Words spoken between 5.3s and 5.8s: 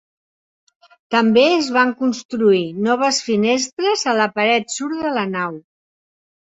nau.